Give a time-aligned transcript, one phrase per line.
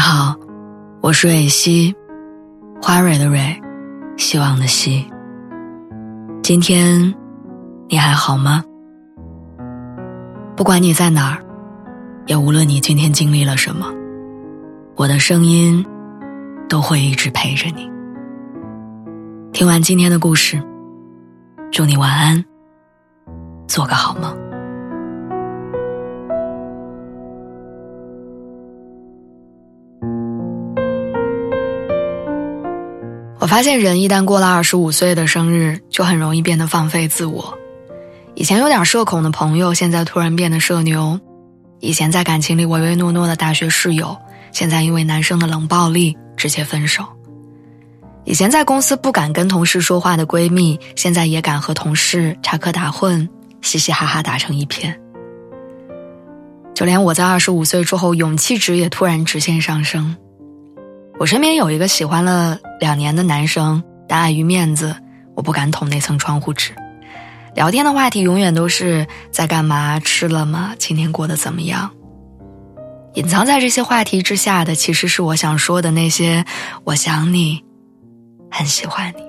[0.00, 0.34] 你好，
[1.02, 1.94] 我是蕊希，
[2.80, 3.60] 花蕊的蕊，
[4.16, 5.06] 希望的希。
[6.42, 7.14] 今天
[7.86, 8.64] 你还好吗？
[10.56, 11.44] 不管你在哪儿，
[12.24, 13.92] 也无论你今天经历了什么，
[14.96, 15.84] 我的声音
[16.66, 17.86] 都会一直陪着你。
[19.52, 20.58] 听完今天的故事，
[21.70, 22.42] 祝你晚安，
[23.68, 24.49] 做个好梦。
[33.50, 37.58] 发现人一旦过了二十五岁的生日，就很容易变得放飞自我。
[38.36, 41.18] 以前有点社恐的朋友，现在突然变得社牛；
[41.80, 44.16] 以前在感情里唯唯诺诺的大学室友，
[44.52, 47.02] 现在因为男生的冷暴力直接分手；
[48.24, 53.28] 以前在公司不敢跟同事说话的闺蜜，现在也敢和同事插科打诨，
[53.62, 54.96] 嘻嘻哈哈打成一片。
[56.72, 60.16] 就连我在二十五岁之后，勇气值也突然直线上升。
[61.18, 64.96] 我身边有一个喜欢了两年的男生，但碍于面子，
[65.36, 66.72] 我不敢捅那层窗户纸。
[67.54, 71.90] 聊天的话题永远都是在干嘛、吃了吗、今天过得怎么样。
[73.14, 76.44] 隐藏在这些话题之下的，其实是我想说的那些：
[76.84, 77.62] 我想你，
[78.50, 79.22] 很喜欢你。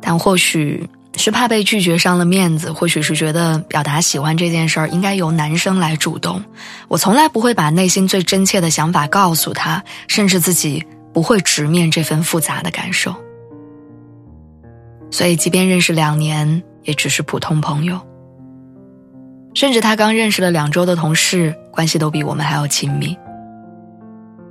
[0.00, 0.88] 但或许。
[1.16, 6.42] 是怕被拒绝伤了面子，或许是觉得表达喜欢这件事儿应该由男生来主动。
[6.88, 13.14] 我从来不会把内心最真切的想法告诉他，甚至自己不会直面这份复杂的感受。
[15.10, 18.00] 所以，即便认识两年，也只是普通朋友。
[19.54, 23.16] 甚至他刚认识了两周的同事，关系都比我们还要亲密。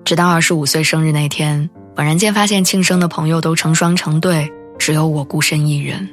[0.05, 6.09] 直到二十五岁生日那天，猛然间发现庆生的朋友都成双成对，只有我孤身一人。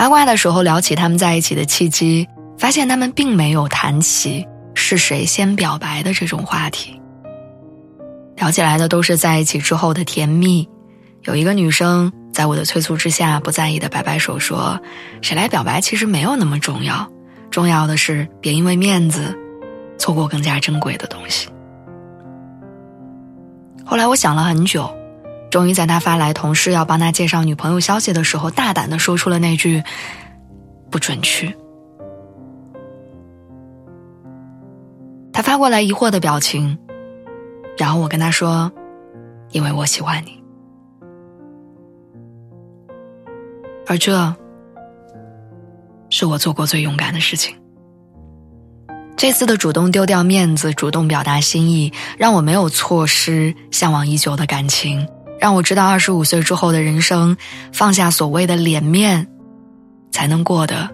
[0.00, 6.98] 八卦的时候聊起他们在一起的契机，发现他们并没有谈起是谁先表白的这种话题。
[8.34, 10.66] 聊起来的都是在一起之后的甜蜜。
[11.24, 14.80] 有一个女生在我的催促之下，不在意的摆摆手说
[15.20, 17.06] ：“谁来表白其实没有那么重要，
[17.50, 19.38] 重要的是别因为面子，
[19.98, 21.46] 错过更加珍贵的东西。”
[23.84, 24.90] 后来我想了很久。
[25.50, 29.82] 终于在他发来同事要帮他介绍女朋友消息的时候，大胆的说出了那句
[30.90, 31.54] “不准去”。
[35.32, 36.78] 他发过来疑惑的表情，
[37.76, 38.70] 然后我跟他说
[39.50, 40.38] ：“因为我喜欢你。”
[43.88, 44.32] 而这
[46.10, 47.56] 是我做过最勇敢的事情。
[49.16, 55.08] 这次的主动丢掉面子，主动表达心意，让我没有错失向往已久的感情。
[55.40, 57.34] 让我知道，二十五岁之后的人生，
[57.72, 59.26] 放下所谓的脸面，
[60.12, 60.88] 才能过得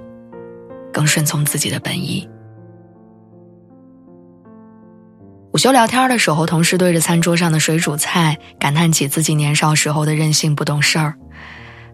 [0.92, 2.26] 更顺从自己的本意。
[5.52, 11.14] 午休聊天的时候，同事对着餐桌上的水煮菜感叹起自己年少时候的任性不懂事儿。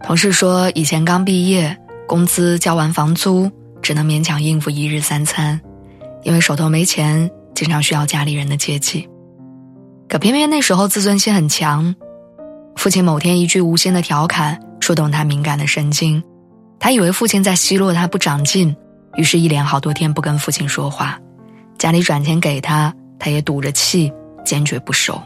[0.03, 1.75] 同事说，以前刚毕业，
[2.07, 5.59] 工资交完房租，只能勉强应付一日三餐，
[6.23, 9.09] 因为手头没钱，经常需要家里人的接济。
[10.07, 11.95] 可偏偏那时候自尊心很强。
[12.77, 16.23] 父亲某天一句无心的调侃触动他敏感的神经，
[16.81, 18.75] 他以为父亲在奚落他不长进，
[19.17, 21.19] 于是，一连好多天不跟父亲说话。
[21.79, 24.13] 家里转钱给他，他也赌着气，
[24.45, 25.21] 坚决不收。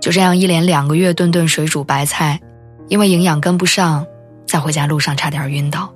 [0.00, 2.40] 就这样，一连两个月顿顿水煮白菜，
[2.88, 4.06] 因为营养跟不上，
[4.46, 5.92] 在回家路上差点晕倒。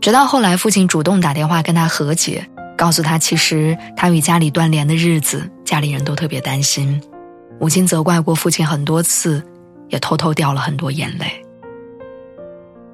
[0.00, 2.44] 直到后来，父亲主动打电话跟他和解，
[2.76, 7.00] 告诉他，其实他与家里断联的日子，家里人都特别担心。
[7.60, 9.42] 母亲责怪过父亲很多次，
[9.88, 11.42] 也偷偷掉了很多眼泪。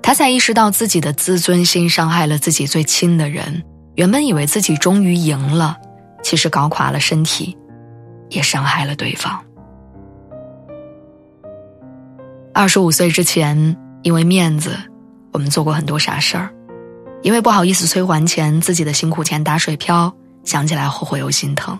[0.02, 3.62] 他才意识到自己的自尊心伤害了自己最亲的人。
[3.94, 5.76] 原本以为自己终于赢了，
[6.22, 7.56] 其实搞垮了身体，
[8.30, 9.38] 也伤害了对方。
[12.54, 14.76] 二十五岁之前，因为面子，
[15.32, 16.48] 我们做过很多傻事儿；
[17.22, 20.12] 因为不好意思催还钱，自己的辛苦钱打水漂，
[20.42, 21.78] 想起来后悔又心疼。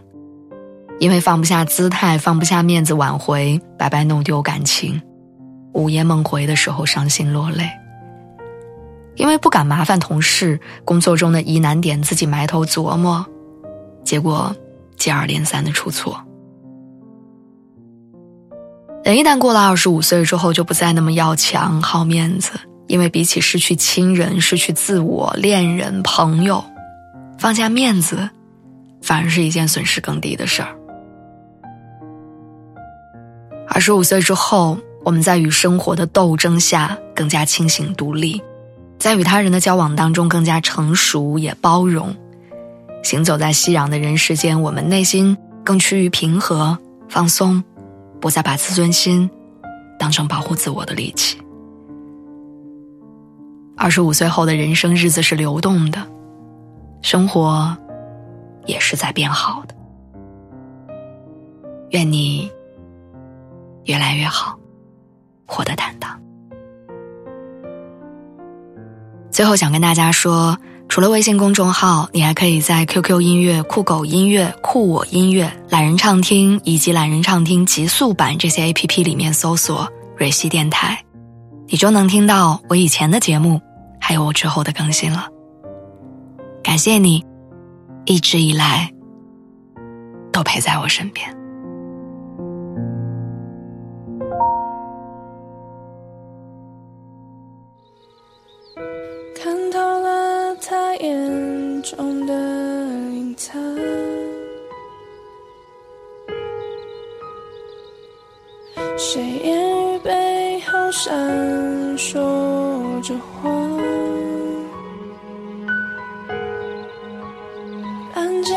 [1.03, 5.03] 因为放不下姿态，放不下面子，挽回白白弄丢感情，
[5.75, 7.69] 午夜梦回的时候伤心落泪。
[9.17, 13.27] 因为不敢麻烦同事，工作中的疑难点自己埋头琢磨，
[14.05, 14.55] 结果
[14.97, 16.23] 接二连三的出错。
[19.03, 22.53] 人一旦过了二十五岁之后，就不再那么要强好面子，
[22.87, 26.65] 因为比起失去亲人、失去自我、恋人、朋友，
[27.41, 28.31] 放下面子，
[29.03, 30.73] 反而是一件损失更低的事儿。
[33.83, 38.41] 十五岁之后，我们在与生活的斗争下更加清醒独立，
[38.99, 42.15] 在与他人的交往当中更加成熟也包容，
[43.03, 47.63] 行走在熙攘的人世间，我们内心更趋于平和、放松，
[48.21, 49.29] 不再把自尊心
[49.99, 51.37] 当成保护自我的利器。
[53.77, 56.07] 二十五岁后的人生，日子是流动的，
[57.01, 57.77] 生活
[58.65, 59.75] 也是在变好的。
[61.91, 62.49] 愿你
[63.85, 64.59] 越来越好，
[65.47, 66.19] 活得坦荡。
[69.31, 70.59] 最后想跟大家说，
[70.89, 81.03] 除了微信公众号，你还可以在 QQ 音乐、酷狗音乐、酷我音乐、懒人畅听以及懒人畅听极速版这些 APP 里面搜索“蕊希电台”，
[81.69, 83.59] 你就能听到我以前的节目，
[83.99, 85.29] 还有我之后的更新了。
[86.63, 87.25] 感谢你，
[88.05, 88.93] 一直以来
[90.31, 91.42] 都陪在我身边。
[113.03, 113.53] 着谎？
[118.15, 118.57] 暗箭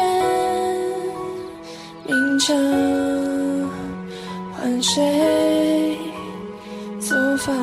[2.06, 2.56] 明枪，
[4.54, 5.98] 换谁
[7.00, 7.56] 走访？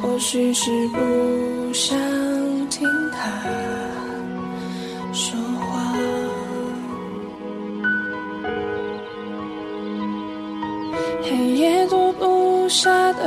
[0.00, 1.98] 或许是不想
[2.70, 3.18] 听他
[5.12, 5.96] 说话。
[11.24, 13.24] 黑夜躲不下的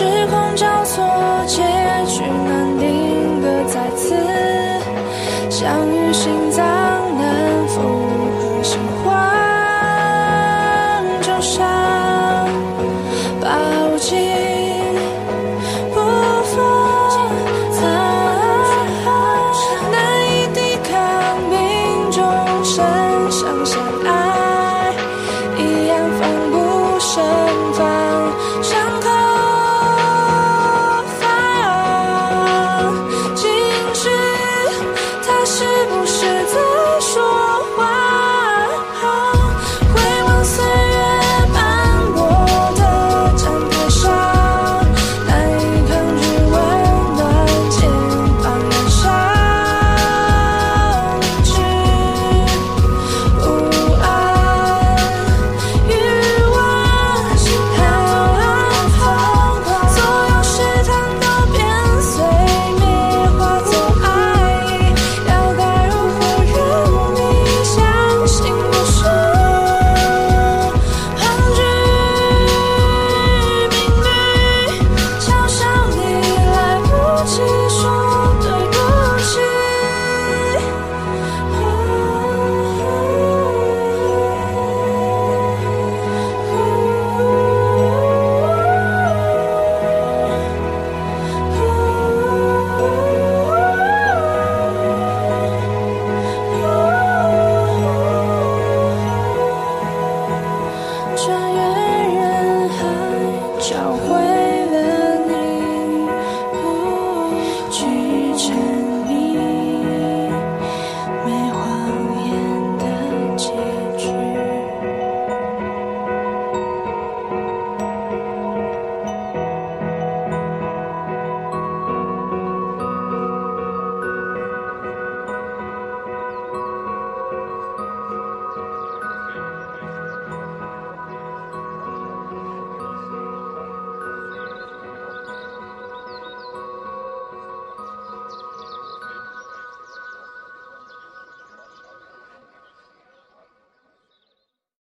[0.00, 1.60] 时空交错，结
[2.06, 4.16] 局难定格，再次。
[5.50, 6.64] 相遇，心在